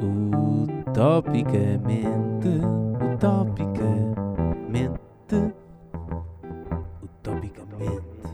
[0.00, 2.48] Utopicamente,
[3.14, 5.52] utopicamente,
[7.02, 8.28] utopicamente.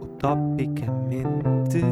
[0.00, 1.82] Utopicamente.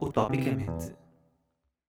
[0.00, 0.94] Utopicamente.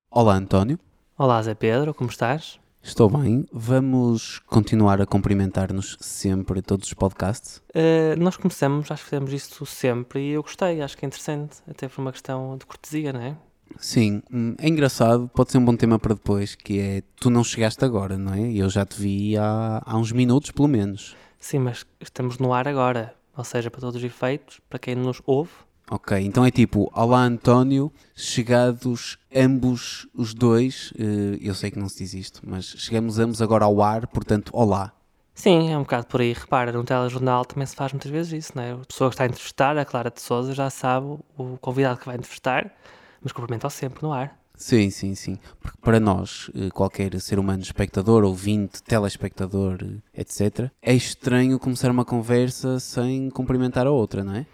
[0.10, 0.80] Olá, António.
[1.18, 2.62] Olá, Zé Pedro, como estás?
[2.84, 3.46] Estou bem.
[3.54, 7.62] Vamos continuar a cumprimentar-nos sempre em todos os podcasts.
[7.70, 11.58] Uh, nós começamos, acho que fizemos isso sempre e eu gostei, acho que é interessante,
[11.70, 13.38] até por uma questão de cortesia, não é?
[13.78, 17.44] Sim, hum, é engraçado, pode ser um bom tema para depois, que é tu não
[17.44, 18.52] chegaste agora, não é?
[18.52, 21.16] Eu já te vi há, há uns minutos, pelo menos.
[21.40, 25.22] Sim, mas estamos no ar agora, ou seja, para todos os efeitos, para quem nos
[25.26, 25.52] ouve.
[25.94, 31.90] Ok, então é tipo, olá António, chegados ambos os dois, eh, eu sei que não
[31.90, 34.94] se diz isto, mas chegamos ambos agora ao ar, portanto, olá.
[35.36, 36.32] Sim, é um bocado por aí.
[36.32, 38.72] Repara, no telejornal também se faz muitas vezes isso, não é?
[38.72, 42.06] A pessoa que está a entrevistar, a Clara de Souza, já sabe o convidado que
[42.06, 42.74] vai entrevistar,
[43.22, 44.40] mas cumprimenta-o sempre no ar.
[44.56, 45.38] Sim, sim, sim.
[45.60, 51.92] Porque para nós, eh, qualquer ser humano, espectador, ouvinte, telespectador, eh, etc., é estranho começar
[51.92, 54.46] uma conversa sem cumprimentar a outra, não é?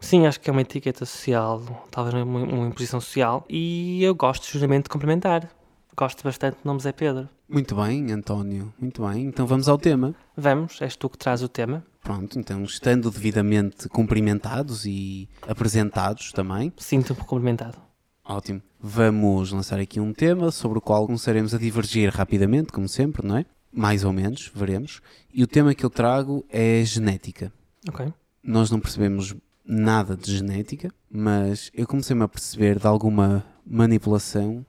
[0.00, 4.50] Sim, acho que é uma etiqueta social, talvez uma, uma imposição social, e eu gosto
[4.50, 5.50] justamente de cumprimentar.
[5.96, 7.28] Gosto bastante do nome Zé Pedro.
[7.48, 9.24] Muito bem, António, muito bem.
[9.24, 10.14] Então vamos ao tema.
[10.36, 11.84] Vamos, és tu que traz o tema.
[12.00, 16.72] Pronto, então estando devidamente cumprimentados e apresentados também.
[16.76, 17.78] Sinto-me cumprimentado.
[18.24, 18.62] Ótimo.
[18.80, 23.38] Vamos lançar aqui um tema sobre o qual começaremos a divergir rapidamente, como sempre, não
[23.38, 23.46] é?
[23.72, 25.00] Mais ou menos, veremos.
[25.34, 27.52] E o tema que eu trago é genética.
[27.88, 28.12] Ok.
[28.42, 29.34] Nós não percebemos
[29.68, 34.64] nada de genética, mas eu comecei-me a perceber de alguma manipulação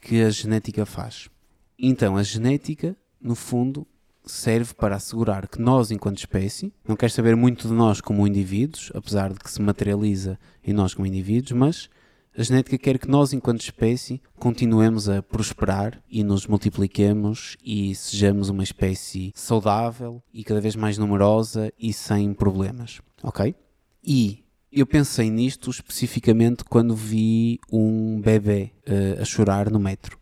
[0.00, 1.28] que a genética faz.
[1.76, 3.84] Então, a genética, no fundo,
[4.24, 8.92] serve para assegurar que nós, enquanto espécie, não quer saber muito de nós como indivíduos,
[8.94, 11.90] apesar de que se materializa em nós como indivíduos, mas
[12.36, 18.48] a genética quer que nós, enquanto espécie, continuemos a prosperar e nos multipliquemos e sejamos
[18.48, 23.00] uma espécie saudável e cada vez mais numerosa e sem problemas.
[23.22, 23.54] Ok?
[24.02, 24.43] E
[24.74, 30.18] eu pensei nisto especificamente quando vi um bebê uh, a chorar no metro.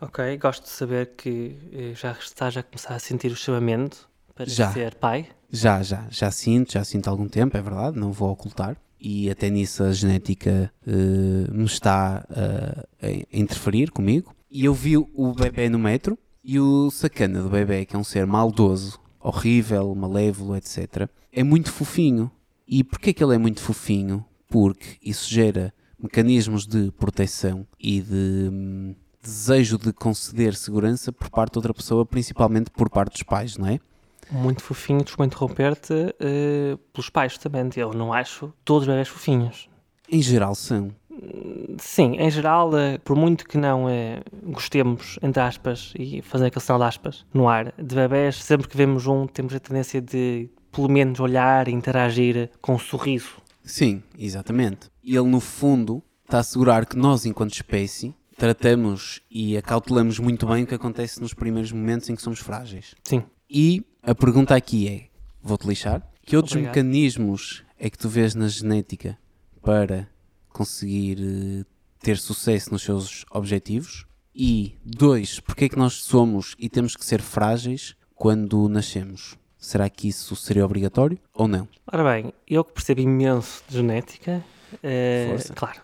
[0.00, 4.46] Ok, gosto de saber que eh, já estás a começar a sentir o chamamento para
[4.46, 4.72] Já.
[4.72, 5.28] ser pai.
[5.52, 8.78] Já, já, já sinto, já sinto há algum tempo, é verdade, não vou ocultar.
[8.98, 14.34] E até nisso a genética uh, me está uh, a interferir comigo.
[14.50, 18.04] E eu vi o bebê no metro e o sacana do bebê, que é um
[18.04, 22.30] ser maldoso, horrível, malévolo, etc., é muito fofinho.
[22.70, 24.24] E porquê que ele é muito fofinho?
[24.48, 31.54] Porque isso gera mecanismos de proteção e de hum, desejo de conceder segurança por parte
[31.54, 33.80] de outra pessoa, principalmente por parte dos pais, não é?
[34.30, 37.68] Muito fofinho, desculpa interromper-te, eh, pelos pais também.
[37.74, 39.68] Eu não acho todos os bebés fofinhos.
[40.08, 40.92] Em geral são.
[41.76, 46.64] Sim, em geral, eh, por muito que não eh, gostemos, entre aspas, e fazer aquele
[46.64, 50.48] sinal de aspas no ar, de bebés, sempre que vemos um, temos a tendência de,
[50.72, 53.40] pelo menos, olhar e interagir com um sorriso.
[53.62, 54.90] Sim, exatamente.
[55.04, 60.64] Ele, no fundo, está a assegurar que nós, enquanto espécie, tratamos e acautelamos muito bem
[60.64, 62.94] o que acontece nos primeiros momentos em que somos frágeis.
[63.04, 63.22] Sim.
[63.48, 65.08] E a pergunta aqui é:
[65.42, 66.02] vou-te lixar?
[66.24, 66.76] Que outros Obrigado.
[66.76, 69.18] mecanismos é que tu vês na genética
[69.62, 70.08] para
[70.48, 71.64] conseguir eh,
[72.00, 74.06] ter sucesso nos seus objetivos?
[74.34, 79.36] E dois, porque é que nós somos e temos que ser frágeis quando nascemos?
[79.60, 81.68] Será que isso seria obrigatório ou não?
[81.86, 84.42] Ora bem, eu que percebo imenso de genética,
[85.28, 85.52] Força.
[85.52, 85.80] claro,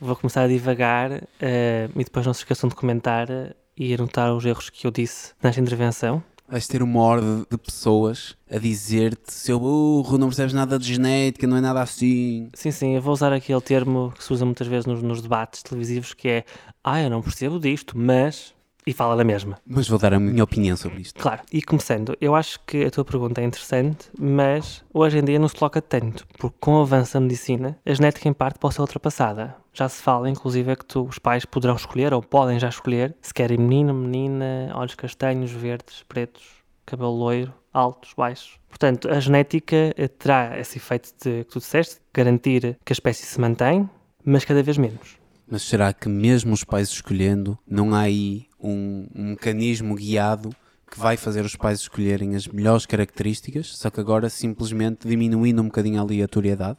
[0.00, 3.28] vou começar a divagar eh, e depois não se esqueçam de comentar
[3.76, 6.22] e anotar os erros que eu disse nesta intervenção.
[6.48, 11.46] Vais ter uma horda de pessoas a dizer-te seu burro, não percebes nada de genética,
[11.46, 12.50] não é nada assim.
[12.52, 15.62] Sim, sim, eu vou usar aquele termo que se usa muitas vezes nos, nos debates
[15.62, 16.44] televisivos que é
[16.84, 18.52] ah, eu não percebo disto, mas...
[18.86, 19.58] E fala da mesma.
[19.64, 21.20] Mas vou dar a minha opinião sobre isto.
[21.20, 25.38] Claro, e começando, eu acho que a tua pergunta é interessante, mas hoje em dia
[25.38, 28.74] não se coloca tanto, porque com o avanço da medicina, a genética em parte pode
[28.74, 29.54] ser ultrapassada.
[29.72, 33.14] Já se fala, inclusive, é que tu, os pais poderão escolher, ou podem já escolher,
[33.22, 36.44] se querem menino, menina, olhos castanhos, verdes, pretos,
[36.84, 38.58] cabelo loiro, altos, baixos.
[38.68, 43.40] Portanto, a genética terá esse efeito de, que tu disseste, garantir que a espécie se
[43.40, 43.88] mantém,
[44.24, 45.21] mas cada vez menos.
[45.46, 50.54] Mas será que mesmo os pais escolhendo, não há aí um, um mecanismo guiado
[50.90, 55.66] que vai fazer os pais escolherem as melhores características, só que agora simplesmente diminuindo um
[55.66, 56.78] bocadinho a aleatoriedade?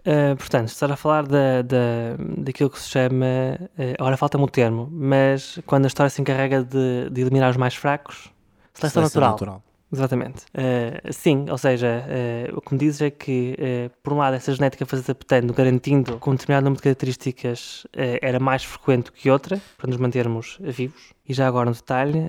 [0.00, 3.26] Uh, portanto, estar a falar da, da, daquilo que se chama.
[3.76, 7.56] Uh, agora falta-me o termo, mas quando a história se encarrega de, de eliminar os
[7.56, 8.30] mais fracos,
[8.74, 9.62] seleção, natural.
[9.94, 10.44] Exatamente.
[10.54, 14.34] Uh, sim, ou seja, uh, o que me dizes é que, uh, por um lado,
[14.34, 19.30] essa genética se adaptando, garantindo que um determinado número de características era mais frequente que
[19.30, 21.12] outra, para nos mantermos vivos.
[21.26, 22.28] E já agora, um detalhe,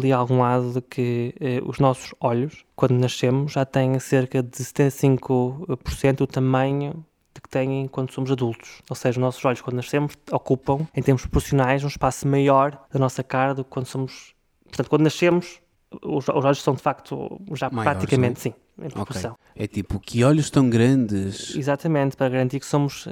[0.00, 1.34] li algum lado de que
[1.64, 7.04] os nossos olhos, quando nascemos, já têm cerca de 75% do tamanho
[7.40, 8.82] que têm quando somos adultos.
[8.88, 12.98] Ou seja, os nossos olhos, quando nascemos, ocupam, em termos proporcionais, um espaço maior da
[12.98, 14.34] nossa cara do que quando somos.
[14.64, 15.60] Portanto, quando nascemos,
[16.02, 18.42] os, os olhos são de facto já Maiores, praticamente, é?
[18.42, 19.36] sim, em proporção.
[19.52, 19.64] Okay.
[19.64, 21.54] É tipo, que olhos tão grandes.
[21.56, 23.10] Exatamente, para garantir que somos, uh,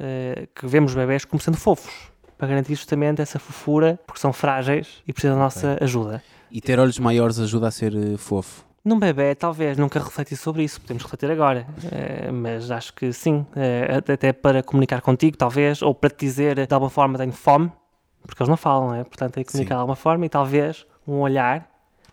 [0.55, 2.11] que vemos bebés como sendo fofos.
[2.37, 5.85] Para garantir justamente essa fofura, porque são frágeis e precisam da nossa okay.
[5.85, 6.23] ajuda.
[6.51, 8.65] E ter olhos maiores ajuda a ser uh, fofo?
[8.85, 13.45] Num bebê, talvez, nunca refleti sobre isso, podemos refletir agora, uh, mas acho que sim,
[14.15, 17.73] até para comunicar contigo, talvez, ou para te dizer de alguma forma tenho fome,
[18.25, 19.03] porque eles não falam, é?
[19.03, 19.79] portanto, tem que comunicar sim.
[19.79, 21.69] de alguma forma e talvez um olhar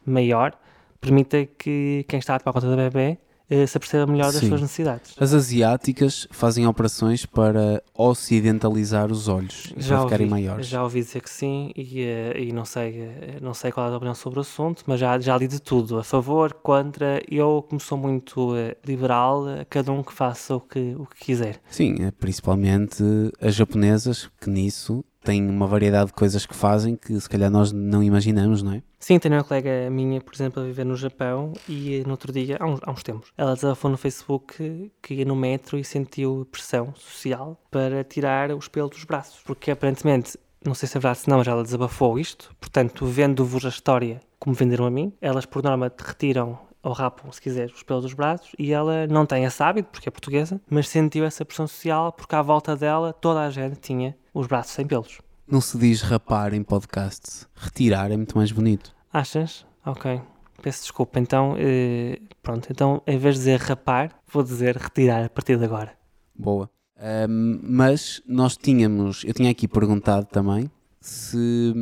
[0.06, 0.58] maior
[1.00, 3.20] permita que quem está a tomar conta do bebê
[3.50, 4.48] eh, se aperceba melhor das Sim.
[4.48, 5.14] suas necessidades.
[5.20, 10.68] As asiáticas fazem operações para ocidentalizar os olhos já para ficarem maiores.
[10.68, 13.94] Já ouvi dizer que sim e, eh, e não, sei, eh, não sei qual é
[13.94, 17.22] a opinião sobre o assunto, mas já, já li de tudo, a favor, contra.
[17.30, 18.54] Eu, como sou muito
[18.86, 21.62] liberal, cada um que faça o que, o que quiser.
[21.70, 23.04] Sim, principalmente
[23.42, 27.72] as japonesas, que nisso têm uma variedade de coisas que fazem que se calhar nós
[27.72, 28.84] não imaginamos, não é?
[29.00, 32.58] Sim, tenho uma colega minha, por exemplo, a viver no Japão e no outro dia,
[32.60, 36.48] há uns, há uns tempos, ela desabafou no Facebook que ia no metro e sentiu
[36.52, 41.20] pressão social para tirar os pelos dos braços, porque aparentemente, não sei se é verdade
[41.20, 45.46] se não, mas ela desabafou isto, portanto, vendo-vos a história como venderam a mim, elas
[45.46, 49.46] por norma retiram ou rapam, se quiser, os pelos dos braços e ela não tem
[49.46, 53.42] esse hábito, porque é portuguesa, mas sentiu essa pressão social porque à volta dela toda
[53.42, 55.22] a gente tinha os braços sem pelos.
[55.48, 57.46] Não se diz rapar em podcast.
[57.56, 58.96] Retirar é muito mais bonito.
[59.12, 59.66] Achas?
[59.86, 60.22] Ok.
[60.62, 61.20] Peço desculpa.
[61.20, 62.68] Então, eh, pronto.
[62.72, 65.94] Então, em vez de dizer rapar, vou dizer retirar a partir de agora.
[66.34, 66.70] Boa.
[67.30, 70.72] Um, mas nós tínhamos, eu tinha aqui perguntado também
[71.02, 71.74] se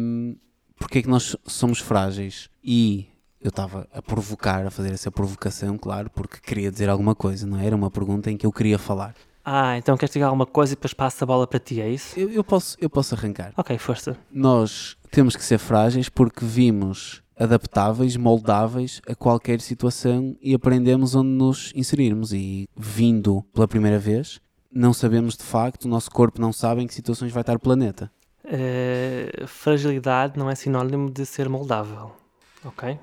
[0.81, 3.07] porque é que nós somos frágeis e
[3.39, 7.59] eu estava a provocar, a fazer essa provocação, claro, porque queria dizer alguma coisa, não
[7.59, 7.68] é?
[7.68, 9.15] Era uma pergunta em que eu queria falar.
[9.53, 12.18] Ah, então queres dizer alguma coisa e depois passa a bola para ti, é isso?
[12.18, 13.51] Eu, eu, posso, eu posso arrancar.
[13.57, 14.15] Ok, força.
[14.31, 21.31] Nós temos que ser frágeis porque vimos adaptáveis, moldáveis a qualquer situação e aprendemos onde
[21.31, 22.31] nos inserirmos.
[22.31, 24.39] E vindo pela primeira vez,
[24.71, 27.59] não sabemos de facto, o nosso corpo não sabe em que situações vai estar o
[27.59, 28.09] planeta.
[28.45, 32.20] Uh, fragilidade não é sinónimo de ser moldável.
[32.63, 32.91] Ok.
[32.91, 32.97] Uh,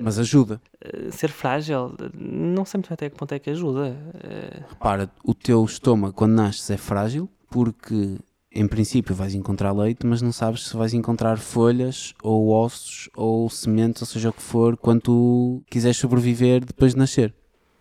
[0.00, 0.60] Mas ajuda.
[0.84, 3.96] Uh, ser frágil, não sei muito até que ponto é que ajuda.
[4.14, 4.64] Uh...
[4.70, 8.18] Repara, o teu estômago quando nasces é frágil porque
[8.52, 13.48] em princípio vais encontrar leite, mas não sabes se vais encontrar folhas ou ossos ou
[13.50, 17.34] sementes, ou seja o que for, quando tu quiseres sobreviver depois de nascer.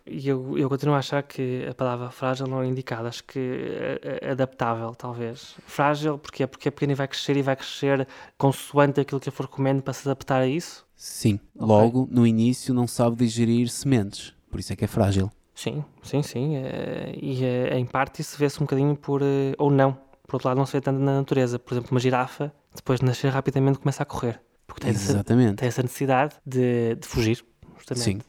[0.09, 3.39] E eu, eu continuo a achar que a palavra frágil não é indicada, acho que
[3.39, 5.55] é, é adaptável, talvez.
[5.65, 8.07] Frágil, porque Porque é pequeno e vai crescer e vai crescer
[8.37, 10.86] consoante aquilo que eu for comendo para se adaptar a isso?
[10.97, 11.67] Sim, okay.
[11.67, 15.31] logo no início não sabe digerir sementes, por isso é que é frágil.
[15.53, 16.55] Sim, sim, sim.
[16.55, 19.21] É, e é, em parte isso vê-se um bocadinho por.
[19.23, 19.93] Eh, ou não.
[20.27, 21.57] Por outro lado, não se vê tanto na natureza.
[21.57, 24.39] Por exemplo, uma girafa, depois de nascer, rapidamente começa a correr.
[24.67, 25.47] Porque tem, Exatamente.
[25.47, 27.43] Essa, tem essa necessidade de, de fugir,
[27.75, 28.03] justamente.
[28.03, 28.19] Sim.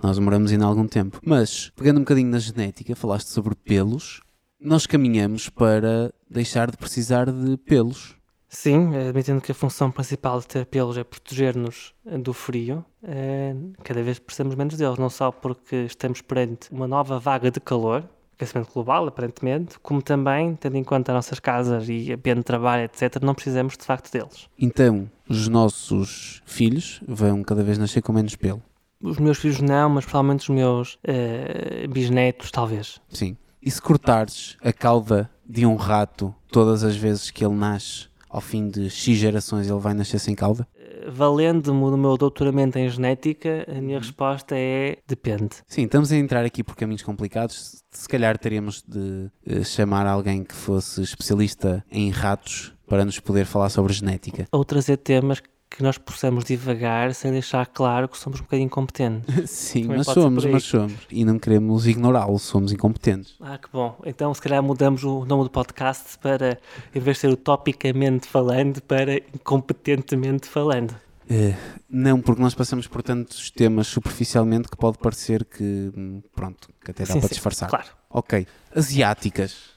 [0.00, 1.20] Nós demoramos ainda algum tempo.
[1.24, 4.20] Mas, pegando um bocadinho na genética, falaste sobre pelos,
[4.60, 8.15] nós caminhamos para deixar de precisar de pelos.
[8.48, 14.02] Sim, admitindo que a função principal de ter pelos é proteger-nos do frio, é, cada
[14.02, 18.70] vez precisamos menos deles, não só porque estamos perante uma nova vaga de calor, aquecimento
[18.72, 23.22] global, aparentemente, como também, tendo em conta as nossas casas e ambiente de trabalho, etc.,
[23.22, 24.48] não precisamos de facto deles.
[24.58, 28.62] Então, os nossos filhos vão cada vez nascer com menos pelo.
[29.00, 33.00] Os meus filhos não, mas provavelmente os meus uh, bisnetos, talvez.
[33.08, 33.36] Sim.
[33.60, 38.42] E se cortares a cauda de um rato todas as vezes que ele nasce, ao
[38.42, 40.68] fim de X gerações ele vai nascer sem cauda?
[40.76, 44.02] Eh, valendo-me do meu doutoramento em genética, a minha uhum.
[44.02, 45.56] resposta é depende.
[45.66, 47.82] Sim, estamos a entrar aqui por caminhos complicados.
[47.90, 53.46] Se calhar teríamos de uh, chamar alguém que fosse especialista em ratos para nos poder
[53.46, 54.46] falar sobre genética.
[54.52, 55.40] Ou trazer temas
[55.70, 59.50] que nós possamos divagar sem deixar claro que somos um bocadinho incompetentes.
[59.50, 60.94] Sim, Também mas somos, mas somos.
[61.10, 63.34] E não queremos ignorá-lo, somos incompetentes.
[63.40, 63.98] Ah, que bom.
[64.04, 66.58] Então, se calhar mudamos o nome do podcast para,
[66.94, 70.94] em vez de ser utopicamente falando, para incompetentemente falando.
[71.28, 71.56] Uh,
[71.90, 76.92] não, porque nós passamos por tantos temas superficialmente que pode parecer que, hum, pronto, que
[76.92, 77.68] até dá sim, para sim, disfarçar.
[77.68, 77.88] Claro.
[78.08, 78.46] Ok.
[78.74, 79.76] Asiáticas.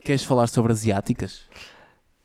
[0.00, 1.42] Queres falar sobre asiáticas?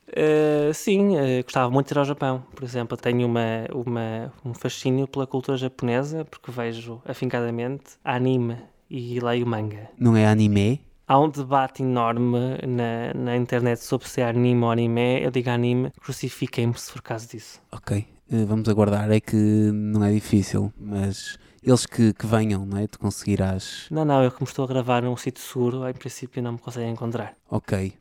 [0.09, 2.43] Uh, sim, uh, gostava muito de ir ao Japão.
[2.55, 8.57] Por exemplo, tenho uma, uma, um fascínio pela cultura japonesa, porque vejo afincadamente anime
[8.89, 9.89] e leio manga.
[9.97, 10.81] Não é anime?
[11.07, 15.23] Há um debate enorme na, na internet sobre se é anime ou anime.
[15.23, 17.61] Eu digo anime, crucifiquem-me se for caso disso.
[17.71, 19.11] Ok, uh, vamos aguardar.
[19.11, 22.87] É que não é difícil, mas eles que, que venham, não é?
[22.87, 23.87] Tu conseguirás.
[23.91, 26.91] Não, não, eu como estou a gravar num sítio seguro, em princípio não me conseguem
[26.91, 27.33] encontrar.
[27.49, 27.93] Ok.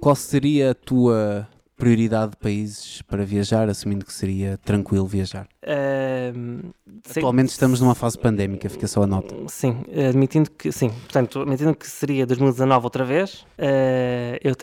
[0.00, 5.46] Qual seria a tua prioridade de países para viajar, assumindo que seria tranquilo viajar?
[5.62, 6.72] Uh,
[7.10, 9.34] Atualmente estamos numa fase pandémica, fica só a nota.
[9.48, 14.54] Sim, admitindo que sim, portanto, admitindo que seria 2019 outra vez, uh, eu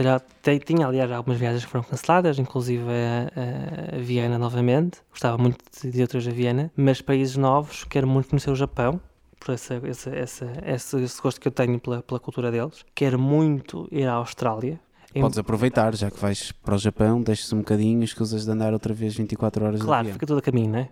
[0.59, 5.97] tinha aliás algumas viagens que foram canceladas, inclusive a, a, Viena novamente, gostava muito de
[5.97, 8.99] ir outras a Viena, mas países novos, quero muito conhecer o Japão,
[9.39, 12.85] por essa, essa, essa, esse, esse gosto que eu tenho pela, pela cultura deles.
[12.95, 14.79] Quero muito ir à Austrália,
[15.21, 18.93] Podes aproveitar, já que vais para o Japão, deixas um bocadinho escusas de andar outra
[18.93, 20.89] vez 24 horas Claro, fica tudo a caminho, não é?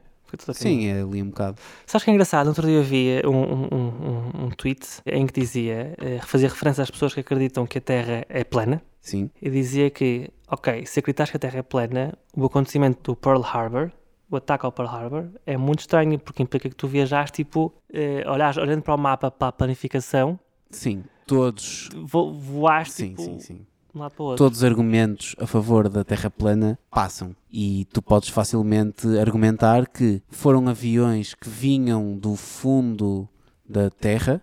[0.53, 1.57] Sim, é ali um bocado.
[1.85, 2.47] Sabes que é engraçado?
[2.47, 6.81] Outro dia eu vi um, um, um, um tweet em que dizia, eh, fazia referência
[6.81, 8.81] às pessoas que acreditam que a Terra é plana.
[9.01, 9.29] Sim.
[9.41, 13.41] E dizia que, ok, se acreditas que a Terra é plana, o acontecimento do Pearl
[13.43, 13.91] Harbor,
[14.29, 18.23] o ataque ao Pearl Harbor, é muito estranho, porque implica que tu viajaste, tipo, eh,
[18.25, 20.39] olhas, olhando para o mapa, para a planificação.
[20.69, 21.89] Sim, todos.
[21.93, 24.45] Vo voaste, sim, tipo, sim, sim um lado para o outro.
[24.45, 27.35] Todos os argumentos a favor da Terra plana passam.
[27.51, 33.27] E tu podes facilmente argumentar que foram aviões que vinham do fundo
[33.67, 34.41] da Terra,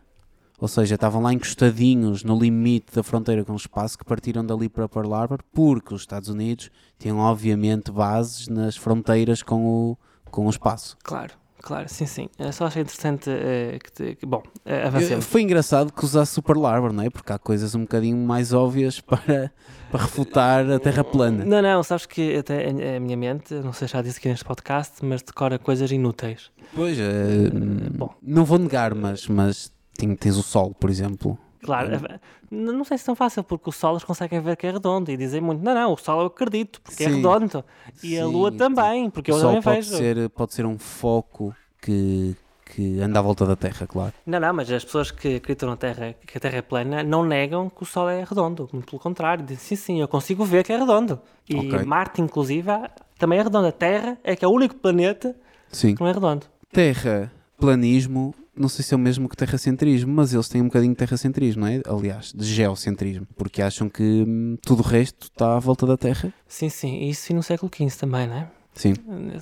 [0.59, 4.69] ou seja, estavam lá encostadinhos no limite da fronteira com o espaço, que partiram dali
[4.69, 9.99] para Pearl Harbor, porque os Estados Unidos tinham obviamente bases nas fronteiras com o,
[10.31, 10.97] com o espaço.
[11.03, 11.35] Claro.
[11.63, 12.29] Claro, sim, sim.
[12.39, 15.25] Eu só achei interessante uh, que, te, que, bom, uh, avancemos.
[15.27, 17.11] Foi engraçado que usasse Pearl Harbor, não é?
[17.11, 19.53] Porque há coisas um bocadinho mais óbvias para,
[19.91, 21.45] para refutar a Terra plana.
[21.45, 24.45] Não, não, sabes que até a, minha mente, não sei se já disse aqui neste
[24.45, 26.51] podcast, mas decora coisas inúteis.
[26.75, 28.15] Pois, uh, bom.
[28.23, 29.73] não vou negar, mas, mas
[30.19, 31.39] tens o Sol, por exemplo.
[31.63, 32.21] Claro, é.
[32.51, 35.11] não sei se é tão fácil, porque o Sol eles conseguem ver que é redondo
[35.11, 37.13] e dizem muito, não, não, o Sol eu acredito, porque é Sim.
[37.13, 37.65] é redondo.
[38.03, 38.21] E Sim.
[38.21, 39.97] a Lua também, porque o eu Sol também pode vejo.
[39.97, 44.13] Ser, pode ser um foco que, que anda à volta da Terra, claro.
[44.25, 47.25] Não, não, mas as pessoas que acreditam na Terra, que a Terra é plana, não
[47.25, 48.69] negam que o Sol é redondo.
[48.73, 51.21] Muito pelo contrário, dizem, sim, sim, eu consigo ver que é redondo.
[51.49, 51.85] E okay.
[51.85, 52.71] Marte, inclusive,
[53.19, 53.67] também é redondo.
[53.67, 55.35] A Terra é que é o único planeta
[55.71, 55.95] sim.
[55.95, 56.47] que não é redondo.
[56.73, 60.93] Terra, planismo não sei se é o mesmo que terracentrismo, mas eles têm um bocadinho
[60.93, 61.81] de terracentrismo, não é?
[61.87, 66.33] Aliás, de geocentrismo, porque acham que hum, tudo o resto está à volta da Terra.
[66.47, 68.51] Sim, sim, isso no século XV também, não é?
[68.75, 68.95] Sim.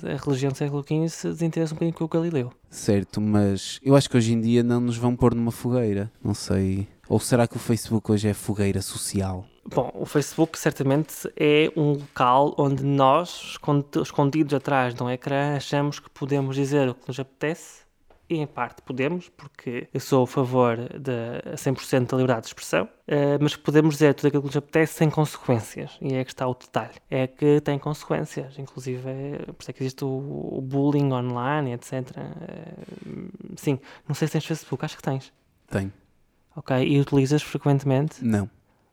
[0.03, 2.51] A religião do século XV se desinteressa um bocadinho com o Galileu.
[2.71, 6.33] Certo, mas eu acho que hoje em dia não nos vão pôr numa fogueira, não
[6.33, 6.87] sei.
[7.07, 9.45] Ou será que o Facebook hoje é fogueira social?
[9.63, 13.57] Bom, o Facebook certamente é um local onde nós,
[14.01, 17.86] escondidos atrás de um ecrã, achamos que podemos dizer o que nos apetece
[18.29, 22.85] e em parte podemos, porque eu sou a favor de 100% da liberdade de expressão,
[22.85, 25.97] uh, mas podemos dizer tudo aquilo que nos apetece sem consequências.
[26.01, 26.95] E é que está o detalhe.
[27.09, 31.93] É que tem consequências, inclusive, é, por isso é que existe o, bullying online, etc.
[31.93, 32.73] Eh,
[33.55, 35.31] sim, não sei se tens Facebook, acho que tens.
[35.69, 35.93] Tenho.
[36.55, 38.23] Ok, e utilizas frequentemente?
[38.23, 38.49] Não.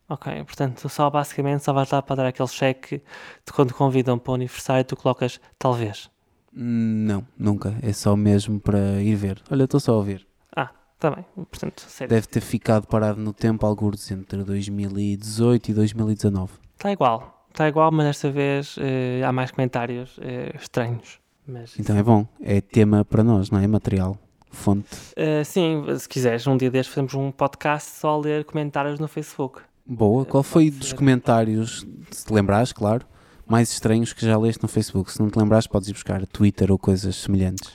[0.08, 2.98] Ok, portanto, só basicamente só vais lá para dar aquele cheque
[3.44, 6.10] de quando convidam para o aniversário tu colocas talvez.
[6.54, 7.74] Não, nunca.
[7.82, 9.42] É só mesmo para ir ver.
[9.50, 10.26] Olha, estou só a ouvir.
[10.54, 11.24] Ah, está bem.
[11.34, 12.08] Portanto, sério.
[12.08, 16.52] Deve ter ficado parado no tempo alguns entre 2018 e 2019.
[16.76, 17.46] Está igual.
[17.50, 18.80] Está igual, mas desta vez uh,
[19.26, 21.20] há mais comentários uh, estranhos.
[21.46, 21.78] Mas...
[21.78, 22.26] Então é bom.
[22.40, 23.66] É tema para nós, não é?
[23.66, 24.16] Material.
[24.50, 24.96] Fonte.
[25.16, 29.08] Uh, sim, se quiseres, um dia destes fazemos um podcast só a ler comentários no
[29.08, 29.60] Facebook.
[29.84, 30.24] Boa.
[30.24, 33.04] Qual foi dos comentários, se te lembrares, claro,
[33.46, 35.10] mais estranhos que já leste no Facebook?
[35.12, 37.72] Se não te lembrares, podes ir buscar Twitter ou coisas semelhantes.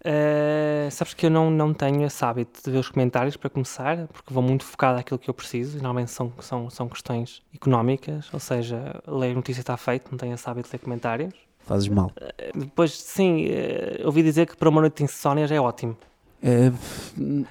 [0.00, 4.06] Uh, sabes que eu não, não tenho esse hábito de ver os comentários para começar,
[4.08, 8.32] porque vou muito focado naquilo que eu preciso, e normalmente são, são, são questões económicas,
[8.32, 11.34] ou seja, ler notícia está feito, não tenho esse hábito de ler comentários.
[11.66, 12.10] Fazes mal.
[12.16, 15.94] Uh, depois, sim, uh, ouvi dizer que para uma noite de insónia já é ótimo.
[16.42, 16.72] É,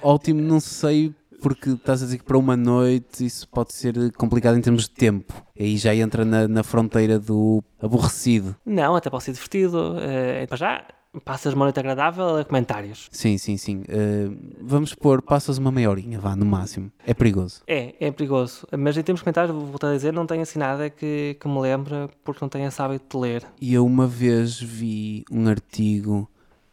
[0.02, 4.56] ótimo, não sei, porque estás a dizer que para uma noite isso pode ser complicado
[4.56, 5.32] em termos de tempo.
[5.58, 8.54] Aí já entra na, na fronteira do aborrecido.
[8.64, 9.96] Não, até pode ser divertido.
[9.96, 10.84] Uh, para já,
[11.24, 13.08] passas uma noite agradável a comentários.
[13.10, 13.82] Sim, sim, sim.
[13.82, 16.90] Uh, vamos pôr, passas uma meia horinha, vá, no máximo.
[17.06, 17.62] É perigoso.
[17.66, 18.66] É, é perigoso.
[18.78, 21.48] Mas em termos de comentários, vou voltar a dizer, não tenho assim nada que, que
[21.48, 23.46] me lembre, porque não tenho esse hábito de ler.
[23.60, 26.28] E eu uma vez vi um artigo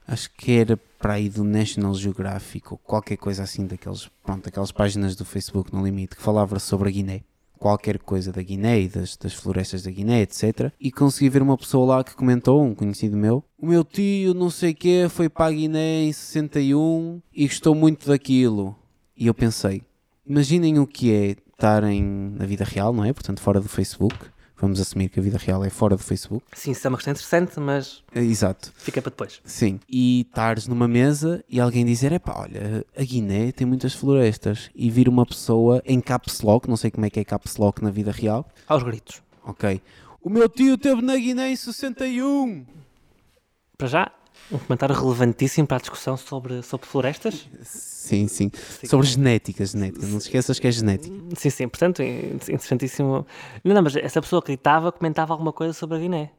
[0.07, 4.71] acho que era para aí do National Geographic ou qualquer coisa assim daqueles, pronto, aquelas
[4.71, 7.21] páginas do Facebook no limite que falava sobre a Guiné.
[7.57, 10.71] qualquer coisa da Guiné e das, das florestas da Guiné, etc.
[10.79, 14.49] E consegui ver uma pessoa lá que comentou, um conhecido meu, o meu tio, não
[14.49, 18.75] sei o quê, foi para a Guiné em 61 e gostou muito daquilo.
[19.15, 19.81] E eu pensei,
[20.23, 23.11] imaginem o que é estarem na vida real, não é?
[23.11, 24.15] Portanto, fora do Facebook.
[24.59, 26.43] Vamos assumir que a vida real é fora do Facebook.
[26.53, 28.71] Sim, isso é uma questão interessante, mas É, Exato.
[28.75, 29.39] fica para depois.
[29.45, 29.79] Sim.
[29.87, 34.69] E estares numa mesa e alguém dizer: epá, olha, a Guiné tem muitas florestas.
[34.73, 37.83] E vir uma pessoa em caps lock, não sei como é que é caps lock
[37.83, 38.49] na vida real.
[38.67, 39.21] Aos gritos.
[39.43, 39.79] Ok.
[40.21, 42.65] O meu tio esteve na Guiné em 61.
[43.77, 44.11] Para já,
[44.51, 47.47] um comentário relevantíssimo para a discussão sobre, sobre florestas.
[47.61, 48.49] Sim, sim.
[48.85, 50.05] Sobre genética, genética.
[50.05, 51.15] Não te esqueças que é genética.
[51.35, 53.25] Sim, sim, portanto, é interessantíssimo.
[53.63, 56.31] Não, não, mas essa pessoa que gritava comentava alguma coisa sobre a Guiné.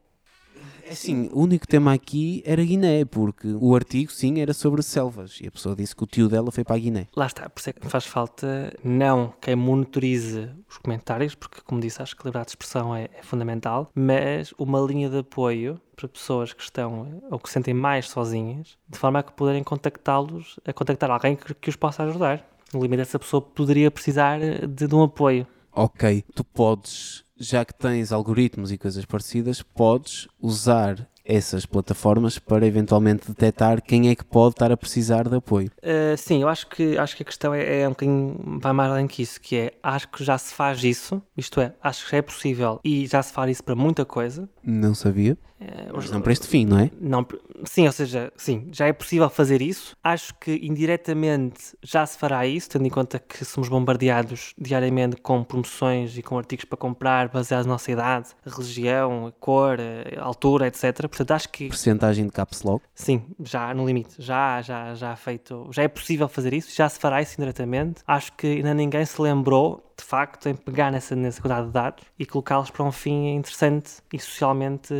[0.88, 5.38] É assim, o único tema aqui era Guiné, porque o artigo, sim, era sobre selvas.
[5.38, 7.06] E a pessoa disse que o tio dela foi para a Guiné.
[7.14, 11.78] Lá está, por isso é que faz falta não quem monitorize os comentários, porque, como
[11.78, 15.78] disse, acho que a liberdade de expressão é, é fundamental, mas uma linha de apoio
[15.94, 19.62] para pessoas que estão ou que se sentem mais sozinhas, de forma a que poderem
[19.62, 22.48] contactá-los, a contactar alguém que, que os possa ajudar.
[22.72, 25.46] No limite, essa pessoa poderia precisar de, de um apoio.
[25.80, 32.66] Ok, tu podes, já que tens algoritmos e coisas parecidas, podes usar essas plataformas para
[32.66, 35.70] eventualmente detectar quem é que pode estar a precisar de apoio.
[35.78, 38.90] Uh, sim, eu acho que, acho que a questão é, é um bocadinho, vai mais
[38.90, 42.10] além que isso, que é, acho que já se faz isso, isto é, acho que
[42.10, 44.48] já é possível e já se faz isso para muita coisa.
[44.70, 46.88] Não sabia, Uh, mas não para este fim, não é?
[47.00, 47.26] Não,
[47.64, 49.96] sim, ou seja, sim, já é possível fazer isso.
[50.04, 55.42] Acho que indiretamente já se fará isso, tendo em conta que somos bombardeados diariamente com
[55.42, 61.08] promoções e com artigos para comprar baseados na nossa idade, religião, cor, eh, altura, etc.
[61.08, 62.84] Portanto, acho que Percentagem de caps lock.
[62.94, 67.00] sim, já no limite, já, já, já feito, já é possível fazer isso, já se
[67.00, 68.02] fará isso indiretamente.
[68.06, 72.04] Acho que ainda ninguém se lembrou de facto, em pegar nessa, nessa quantidade de dados
[72.18, 74.94] e colocá-los para um fim interessante e socialmente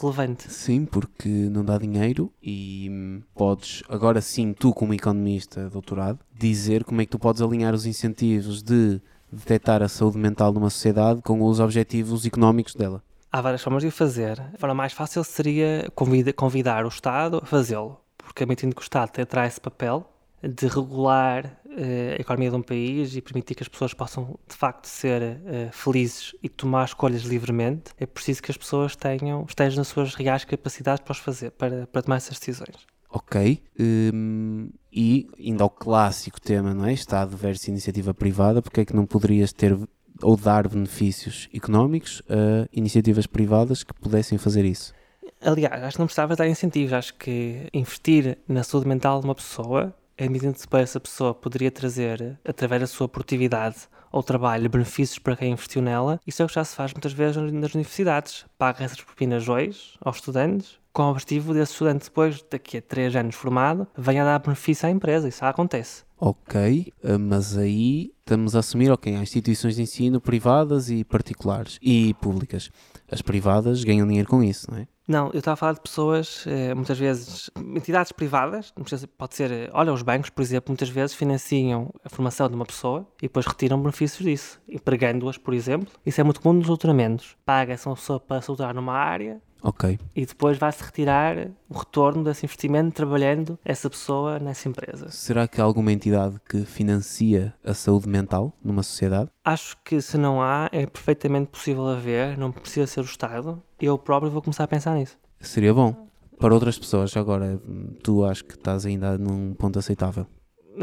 [0.00, 0.50] relevante.
[0.50, 7.00] Sim, porque não dá dinheiro e podes, agora sim, tu como economista doutorado, dizer como
[7.00, 9.00] é que tu podes alinhar os incentivos de
[9.30, 13.02] detectar a saúde mental numa sociedade com os objetivos económicos dela.
[13.30, 14.40] Há várias formas de o fazer.
[14.40, 18.82] A forma mais fácil seria convida- convidar o Estado a fazê-lo, porque admitindo que o
[18.82, 20.08] Estado terá esse papel
[20.42, 24.54] de regular eh, a economia de um país e permitir que as pessoas possam de
[24.54, 29.78] facto ser eh, felizes e tomar escolhas livremente, é preciso que as pessoas tenham, estejam
[29.78, 32.86] nas suas reais capacidades para fazer, para, para tomar essas decisões.
[33.10, 33.62] Ok.
[33.80, 36.92] hum, e indo ao clássico tema, não é?
[36.92, 39.78] Estado versus iniciativa privada, porque é que não poderias ter
[40.22, 44.92] ou dar benefícios económicos a iniciativas privadas que pudessem fazer isso?
[45.40, 46.92] Aliás, acho que não precisava dar incentivos.
[46.92, 52.38] Acho que investir na saúde mental de uma pessoa, admitindo-se para essa pessoa, poderia trazer,
[52.44, 56.20] através da sua produtividade ou trabalho, benefícios para quem investiu nela.
[56.26, 58.46] Isso é o que já se faz muitas vezes nas universidades.
[58.56, 63.16] Paga essas propinas hoje aos estudantes, com o objetivo desse estudante depois, daqui a 3
[63.16, 65.28] anos formado, venha dar benefício à empresa.
[65.28, 66.02] Isso acontece.
[66.20, 71.78] Ok, eh, mas aí estamos a assumir, ok, há instituições de ensino privadas e particulares
[71.80, 72.70] e públicas.
[73.08, 74.88] As privadas ganham dinheiro com isso, não é?
[75.08, 78.74] Não, eu estava a falar de pessoas, eh, muitas vezes, entidades privadas,
[79.16, 82.66] pode ser, eh, olha, os bancos, por exemplo, muitas vezes financiam a formação de uma
[82.66, 85.88] pessoa e depois retiram benefícios disso, empregando-as, por exemplo.
[86.04, 87.38] Isso é muito comum nos doutoramentos.
[87.42, 92.22] Paga-se uma pessoa para se doutorar numa área Ok, e depois vai-se retirar o retorno
[92.22, 95.10] desse investimento trabalhando essa pessoa nessa empresa.
[95.10, 99.30] será que há alguma entidade que financia a saúde mental numa sociedade?
[99.44, 103.62] Acho que se não há, é perfeitamente possível haver, não precisa ser o Estado.
[103.80, 105.18] Eu próprio vou começar a pensar nisso.
[105.40, 106.08] Seria bom.
[106.38, 107.60] Para outras pessoas, agora,
[108.02, 110.26] tu acho que estás ainda num ponto aceitável.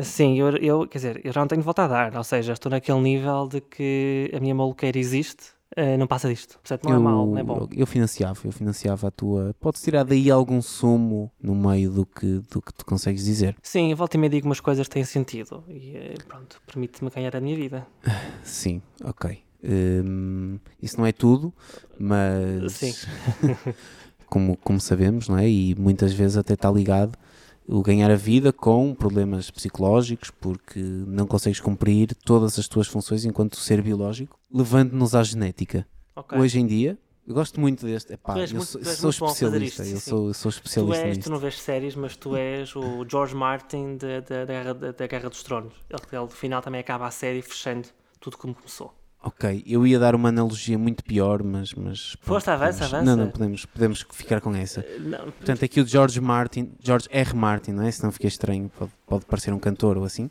[0.04, 2.70] Sim, eu, eu, quer dizer, eu já não tenho volta a dar, ou seja, estou
[2.70, 6.54] naquele nível de que a minha maluqueira existe, eh, não passa disto.
[6.60, 7.68] Portanto, não é eu, mau, não é bom.
[7.76, 9.54] eu financiava, eu financiava a tua.
[9.60, 13.56] Podes tirar daí algum sumo no meio do que, do que tu consegues dizer.
[13.62, 17.10] Sim, eu volto e me digo umas coisas que têm sentido e eh, pronto, permite-me
[17.10, 17.86] ganhar a minha vida.
[18.44, 19.44] Sim, ok.
[19.68, 21.54] Hum, isso não é tudo,
[22.00, 22.94] mas Sim.
[24.30, 25.50] como, como sabemos, não é?
[25.50, 27.18] E muitas vezes até está ligado
[27.68, 33.26] o ganhar a vida com problemas psicológicos, porque não consegues cumprir todas as tuas funções
[33.26, 35.88] enquanto ser biológico, levando-nos à genética.
[36.16, 36.38] Ok.
[36.38, 36.98] Hoje em dia,
[37.28, 38.14] eu gosto muito deste.
[38.14, 41.08] Epá, Tu eu muito- sou, tu sou especialista, isto, eu sou, eu sou Tu, especialista
[41.08, 45.30] és, tu não vês séries, mas tu és o George Martin da, Guerra, da Guerra
[45.30, 45.74] dos Tronos.
[45.90, 47.88] Ele, ele, no final, também acaba a série fechando
[48.20, 48.94] tudo como começou.
[49.28, 51.74] Ok, eu ia dar uma analogia muito pior, mas.
[51.74, 53.16] mas Força, avança, podemos- avança.
[53.16, 54.82] Não, não, podemos, podemos ficar com essa.
[54.82, 57.34] Eh, Não, Portanto, aqui o George Martin, George R.
[57.36, 57.90] Martin, não é?
[57.92, 60.30] Se não fica estranho, pode, pode parecer um cantor ou assim.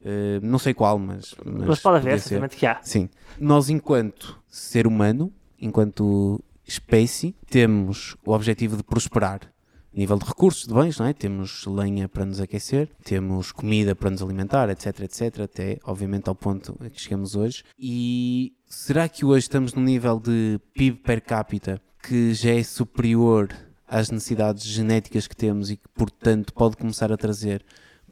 [0.00, 1.34] Uh, não sei qual, mas.
[1.44, 2.78] Mas, mas pode haver, certamente que há.
[2.82, 3.08] Sim.
[3.38, 9.40] Nós, enquanto ser humano, enquanto espécie, temos o objetivo de prosperar
[9.96, 11.12] nível de recursos, de bens, não é?
[11.12, 16.34] Temos lenha para nos aquecer, temos comida para nos alimentar, etc, etc, até obviamente ao
[16.34, 17.64] ponto a que chegamos hoje.
[17.78, 23.48] E será que hoje estamos num nível de PIB per capita que já é superior
[23.88, 27.64] às necessidades genéticas que temos e que, portanto, pode começar a trazer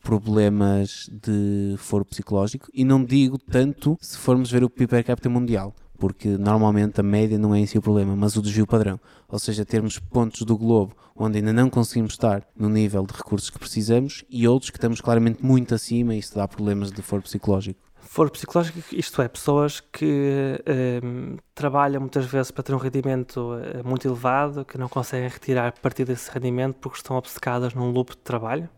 [0.02, 2.68] problemas de foro psicológico?
[2.72, 7.02] E não digo tanto se formos ver o PIB per capita mundial porque normalmente a
[7.02, 8.98] média não é em si o problema, mas o desvio padrão.
[9.28, 13.50] Ou seja, termos pontos do globo onde ainda não conseguimos estar no nível de recursos
[13.50, 17.22] que precisamos e outros que estamos claramente muito acima e isso dá problemas de foro
[17.22, 17.80] psicológico.
[17.96, 20.60] Foro psicológico, isto é, pessoas que
[21.02, 25.72] um, trabalham muitas vezes para ter um rendimento eh, muito elevado, que não conseguem retirar
[25.80, 28.68] partido desse rendimento porque estão obcecadas num loop de trabalho?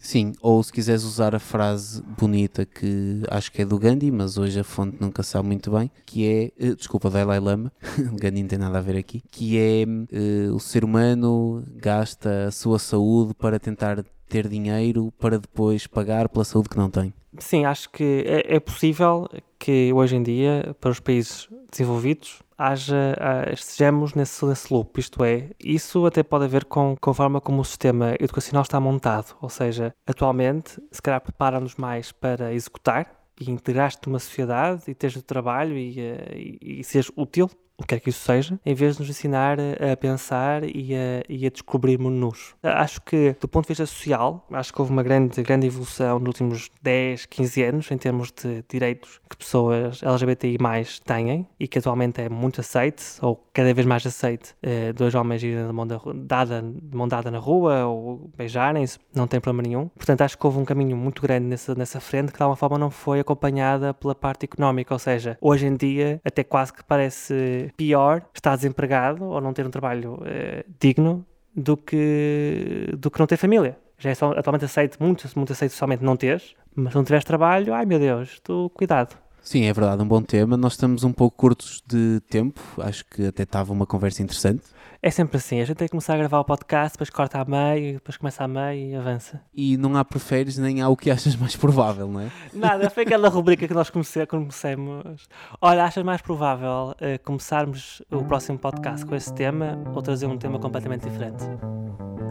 [0.00, 4.38] Sim, ou se quiseres usar a frase bonita que acho que é do Gandhi, mas
[4.38, 7.70] hoje a fonte nunca sabe muito bem, que é, uh, desculpa, Dalai Lama,
[8.18, 12.50] Gandhi não tem nada a ver aqui, que é uh, o ser humano gasta a
[12.50, 17.12] sua saúde para tentar ter dinheiro para depois pagar pela saúde que não tem.
[17.38, 23.16] Sim, acho que é, é possível que hoje em dia, para os países desenvolvidos, haja,
[23.52, 25.00] estejamos nesse, nesse loop.
[25.00, 28.78] Isto é, isso até pode haver com, com a forma como o sistema educacional está
[28.78, 29.36] montado.
[29.40, 35.16] Ou seja, atualmente, se calhar prepara-nos mais para executar e integrar-te numa sociedade e teres
[35.16, 38.74] o trabalho e, eh, e, e seres útil o que quer que isso seja, em
[38.74, 42.54] vez de nos ensinar a pensar e a, e a descobrirmos-nos.
[42.62, 46.28] Acho que, do ponto de vista social, acho que houve uma grande, grande evolução nos
[46.28, 50.58] últimos 10, 15 anos em termos de direitos que pessoas LGBTI
[51.04, 55.42] têm e que atualmente é muito aceite, ou cada vez mais aceite, eh, dois homens
[55.42, 59.88] irem de mão, dada, de mão dada na rua ou beijarem-se, não tem problema nenhum.
[59.88, 62.78] Portanto, acho que houve um caminho muito grande nessa, nessa frente que de alguma forma
[62.78, 67.69] não foi acompanhada pela parte económica, ou seja, hoje em dia até quase que parece
[67.76, 73.26] pior estar desempregado ou não ter um trabalho uh, digno do que, do que não
[73.26, 73.78] ter família.
[73.98, 77.24] Já é só, atualmente aceito, muito, muito aceito somente não teres, mas se não tiveres
[77.24, 79.16] trabalho, ai meu Deus, tu cuidado.
[79.42, 80.56] Sim, é verdade, um bom tema.
[80.56, 84.62] Nós estamos um pouco curtos de tempo, acho que até estava uma conversa interessante.
[85.02, 87.44] É sempre assim, a gente tem que começar a gravar o podcast, depois corta a
[87.46, 89.40] meio, depois começa a meio e avança.
[89.54, 92.30] E não há preferes nem há o que achas mais provável, não é?
[92.52, 95.26] Nada, foi aquela rubrica que nós comece, comecemos.
[95.58, 100.36] Olha, achas mais provável uh, começarmos o próximo podcast com esse tema ou trazer um
[100.36, 101.44] tema completamente diferente?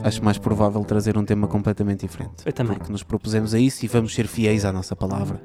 [0.03, 2.43] Acho mais provável trazer um tema completamente diferente.
[2.45, 2.77] Eu também.
[2.77, 5.41] Porque nos propusemos a isso e vamos ser fiéis à nossa palavra.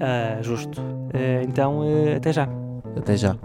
[0.00, 0.80] Uh, justo.
[0.80, 1.80] Uh, então,
[2.16, 2.48] até já.
[2.96, 3.36] Até já.